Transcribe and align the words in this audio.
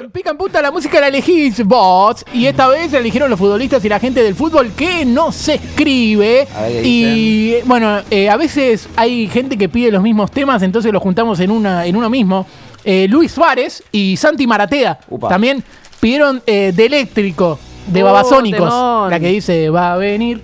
En 0.00 0.10
Pica 0.10 0.30
en 0.30 0.38
Punta 0.38 0.62
la 0.62 0.70
música 0.70 0.98
la 0.98 1.08
elegís 1.08 1.62
vos 1.62 2.24
y 2.32 2.46
esta 2.46 2.68
vez 2.68 2.90
la 2.90 3.00
eligieron 3.00 3.28
los 3.28 3.38
futbolistas 3.38 3.84
y 3.84 3.88
la 3.90 4.00
gente 4.00 4.22
del 4.22 4.34
fútbol 4.34 4.72
que 4.74 5.04
no 5.04 5.30
se 5.30 5.56
escribe. 5.56 6.48
A 6.56 6.62
ver 6.62 6.82
qué 6.82 6.88
Y 6.88 7.54
bueno, 7.66 7.98
eh, 8.10 8.30
a 8.30 8.38
veces 8.38 8.88
hay 8.96 9.28
gente 9.28 9.58
que 9.58 9.68
pide 9.68 9.90
los 9.90 10.02
mismos 10.02 10.30
temas, 10.30 10.62
entonces 10.62 10.90
los 10.90 11.02
juntamos 11.02 11.38
en, 11.40 11.50
una, 11.50 11.84
en 11.84 11.96
uno 11.96 12.08
mismo. 12.08 12.46
Eh, 12.82 13.08
Luis 13.10 13.30
Suárez 13.30 13.82
y 13.92 14.16
Santi 14.16 14.46
Maratea 14.46 15.00
Upa. 15.10 15.28
también 15.28 15.62
pidieron 16.00 16.42
eh, 16.46 16.72
de 16.74 16.86
eléctrico, 16.86 17.58
de 17.86 18.02
Oh, 18.02 18.06
Babasónicos. 18.06 19.10
La 19.10 19.20
que 19.20 19.28
dice, 19.28 19.68
va 19.68 19.92
a 19.92 19.96
venir, 19.98 20.40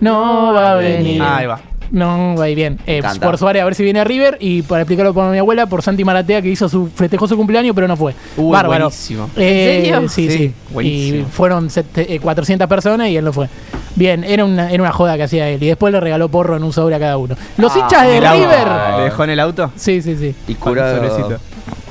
no 0.00 0.52
va 0.52 0.72
a 0.72 0.74
venir. 0.74 1.22
Ahí 1.22 1.46
va. 1.46 1.67
No, 1.90 2.34
va 2.38 2.46
bien. 2.46 2.78
Eh, 2.86 3.02
por 3.20 3.38
Suárez 3.38 3.62
a 3.62 3.64
ver 3.64 3.74
si 3.74 3.82
viene 3.82 4.00
a 4.00 4.04
River 4.04 4.36
y 4.40 4.62
para 4.62 4.82
explicarlo 4.82 5.14
por 5.14 5.30
mi 5.30 5.38
abuela, 5.38 5.66
por 5.66 5.82
Santi 5.82 6.04
Maratea 6.04 6.42
que 6.42 6.48
hizo 6.48 6.68
su 6.68 6.88
festejó 6.88 7.26
su 7.26 7.36
cumpleaños 7.36 7.74
pero 7.74 7.88
no 7.88 7.96
fue. 7.96 8.14
Uy, 8.36 8.52
Bárbaro. 8.52 8.84
buenísimo. 8.84 9.30
Eh, 9.36 9.76
¿En 9.78 9.84
serio? 9.84 10.08
Sí, 10.08 10.30
sí. 10.30 10.38
Sí, 10.38 10.52
buenísimo. 10.72 11.20
Y 11.20 11.24
fueron 11.30 11.70
sete- 11.70 12.14
eh, 12.14 12.20
400 12.20 12.68
personas 12.68 13.08
y 13.08 13.16
él 13.16 13.24
no 13.24 13.32
fue. 13.32 13.48
Bien, 13.94 14.22
era 14.22 14.44
una, 14.44 14.70
era 14.70 14.82
una 14.82 14.92
joda 14.92 15.16
que 15.16 15.24
hacía 15.24 15.48
él 15.48 15.62
y 15.62 15.66
después 15.66 15.92
le 15.92 15.98
regaló 16.00 16.28
porro 16.28 16.56
en 16.56 16.62
un 16.62 16.72
sobre 16.72 16.94
a 16.94 16.98
cada 17.00 17.16
uno. 17.16 17.34
Los 17.56 17.74
Ah, 17.74 17.78
hinchas 17.80 18.06
de. 18.06 18.20
River. 18.20 18.68
¿Le 18.98 19.04
dejó 19.04 19.24
en 19.24 19.30
el 19.30 19.40
auto? 19.40 19.72
Sí, 19.76 20.02
sí, 20.02 20.16
sí. 20.16 20.34
Y 20.46 20.54
curado. 20.54 21.00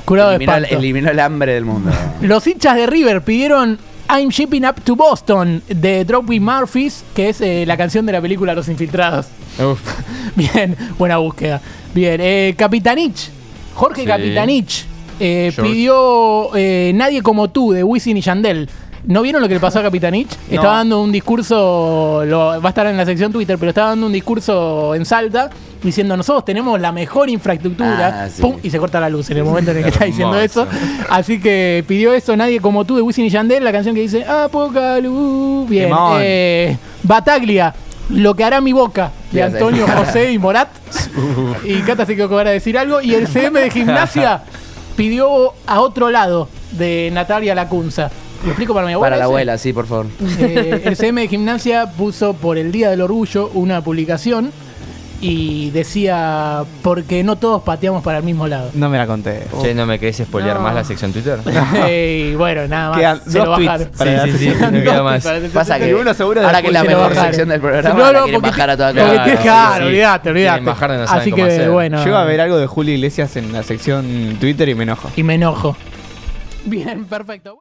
Curado 0.04 0.30
de 0.30 0.36
Eliminó, 0.36 0.56
el- 0.56 0.64
espanto. 0.64 0.78
eliminó 0.82 1.10
el 1.10 1.20
hambre 1.20 1.52
del 1.54 1.64
mundo. 1.66 1.90
Los 2.22 2.46
hinchas 2.46 2.76
de 2.76 2.86
River 2.86 3.20
pidieron 3.22 3.78
I'm 4.10 4.30
Shipping 4.30 4.64
Up 4.64 4.80
to 4.84 4.96
Boston 4.96 5.62
de 5.68 6.04
Dropping 6.04 6.42
Murphys, 6.42 7.04
que 7.14 7.28
es 7.28 7.40
eh, 7.40 7.64
la 7.66 7.76
canción 7.76 8.06
de 8.06 8.12
la 8.12 8.20
película 8.22 8.54
Los 8.54 8.68
Infiltrados. 8.68 9.26
Bien, 10.34 10.76
buena 10.98 11.18
búsqueda. 11.18 11.60
Bien, 11.94 12.20
eh, 12.22 12.54
Capitanich, 12.56 13.30
Jorge 13.74 14.02
Sí. 14.02 14.06
Capitanich, 14.06 14.86
eh, 15.20 15.52
pidió 15.60 16.54
eh, 16.56 16.92
Nadie 16.94 17.22
como 17.22 17.48
tú 17.50 17.72
de 17.72 17.82
Wisin 17.84 18.16
y 18.16 18.20
Yandel. 18.20 18.68
¿No 19.06 19.22
vieron 19.22 19.40
lo 19.40 19.48
que 19.48 19.54
le 19.54 19.60
pasó 19.60 19.78
a 19.78 19.82
Capitanich? 19.82 20.28
Estaba 20.50 20.78
dando 20.78 21.00
un 21.00 21.12
discurso, 21.12 22.24
lo- 22.26 22.60
va 22.60 22.64
a 22.64 22.68
estar 22.68 22.86
en 22.88 22.96
la 22.96 23.06
sección 23.06 23.32
Twitter, 23.32 23.56
pero 23.56 23.70
estaba 23.70 23.90
dando 23.90 24.06
un 24.06 24.12
discurso 24.12 24.94
en 24.94 25.06
Salta 25.06 25.48
diciendo 25.82 26.16
nosotros 26.16 26.44
tenemos 26.44 26.78
la 26.80 26.92
mejor 26.92 27.30
infraestructura. 27.30 28.24
Ah, 28.24 28.28
sí. 28.28 28.42
¡Pum! 28.42 28.56
Y 28.62 28.68
se 28.68 28.78
corta 28.78 29.00
la 29.00 29.08
luz 29.08 29.30
en 29.30 29.38
el 29.38 29.44
momento 29.44 29.70
en 29.70 29.78
el 29.78 29.82
que 29.84 29.90
está 29.90 30.04
diciendo 30.04 30.38
eso. 30.38 30.66
Así 31.08 31.40
que 31.40 31.84
pidió 31.86 32.12
eso 32.12 32.36
Nadie 32.36 32.60
como 32.60 32.84
tú 32.84 32.96
de 32.96 33.02
Wisin 33.02 33.24
y 33.24 33.30
Yandel, 33.30 33.64
la 33.64 33.72
canción 33.72 33.94
que 33.94 34.02
dice 34.02 34.24
A 34.26 34.48
poca 34.48 34.98
luz. 35.00 35.68
Bien. 35.70 35.90
Eh, 36.20 36.76
Bataglia, 37.04 37.72
Lo 38.10 38.34
que 38.34 38.44
hará 38.44 38.60
mi 38.60 38.72
boca 38.72 39.12
de. 39.32 39.42
Antonio 39.44 39.86
José 39.96 40.32
y 40.32 40.38
Morat. 40.38 40.68
y 41.64 41.76
Cata 41.82 42.04
se 42.04 42.16
quedó 42.16 42.36
de 42.38 42.50
decir 42.50 42.76
algo. 42.76 43.00
Y 43.00 43.14
el 43.14 43.26
CM 43.28 43.60
de 43.60 43.70
gimnasia 43.70 44.42
pidió 44.98 45.52
a 45.68 45.80
otro 45.80 46.10
lado 46.10 46.48
de 46.72 47.08
Natalia 47.12 47.54
Lacunza. 47.54 48.10
¿Lo 48.42 48.48
explico 48.48 48.74
para 48.74 48.84
mi 48.84 48.94
abuela? 48.94 49.06
Para 49.14 49.16
la 49.16 49.22
ese? 49.22 49.30
abuela, 49.30 49.56
sí, 49.58 49.72
por 49.72 49.86
favor. 49.86 50.06
Eh, 50.40 50.82
el 50.84 50.96
CM 50.96 51.20
de 51.20 51.28
gimnasia 51.28 51.92
puso 51.92 52.34
por 52.34 52.58
el 52.58 52.72
Día 52.72 52.90
del 52.90 53.02
Orgullo 53.02 53.48
una 53.54 53.80
publicación 53.80 54.50
y 55.20 55.70
decía 55.70 56.62
porque 56.82 57.24
no 57.24 57.36
todos 57.36 57.62
pateamos 57.62 58.04
para 58.04 58.18
el 58.18 58.24
mismo 58.24 58.46
lado. 58.46 58.70
No 58.74 58.88
me 58.88 58.98
la 58.98 59.06
conté. 59.06 59.42
Che, 59.62 59.74
¿no 59.74 59.84
me 59.86 59.98
querés 59.98 60.16
spoilear 60.18 60.56
No. 60.56 60.62
más 60.62 60.74
la 60.74 60.84
sección 60.84 61.12
Twitter? 61.12 61.38
y 61.90 62.34
bueno, 62.36 62.68
nada 62.68 62.90
más. 62.90 62.98
Quedan 62.98 63.20
se 63.26 63.38
dos 63.38 63.46
lo 63.46 63.50
bajaron. 63.50 63.90
para 63.98 64.24
Sí, 64.24 64.30
sí, 64.32 64.38
sí, 64.38 64.54
no 64.60 64.70
queda 64.82 65.02
más. 65.02 65.28
Pasa 65.52 65.78
que 65.78 65.94
uno 65.94 66.14
seguro 66.14 66.44
ahora 66.44 66.60
que 66.62 66.68
es 66.68 66.72
la 66.72 66.84
mejor 66.84 67.14
sección 67.14 67.48
del 67.48 67.60
programa, 67.60 67.98
No, 67.98 68.04
no, 68.12 68.12
quieren 68.24 68.34
porque- 68.34 68.50
bajar 68.50 68.70
a 68.70 68.76
toda 68.76 68.88
porque 68.90 69.04
Claro, 69.12 69.40
claro, 69.42 69.76
sí. 69.84 69.88
olvídate, 69.88 70.30
olvídate. 70.30 70.60
Bajar, 70.64 70.90
no 70.90 71.02
Así 71.02 71.32
que 71.32 71.42
hacer. 71.42 71.70
bueno. 71.70 72.04
Llego 72.04 72.16
a 72.16 72.24
ver 72.24 72.40
algo 72.40 72.56
de 72.58 72.66
Julio 72.66 72.94
Iglesias 72.94 73.34
en 73.36 73.52
la 73.52 73.62
sección 73.62 74.36
Twitter 74.40 74.68
y 74.68 74.74
me 74.74 74.84
enojo. 74.84 75.10
Y 75.16 75.22
me 75.22 75.34
enojo. 75.34 75.76
Bien, 76.64 77.04
perfecto. 77.06 77.56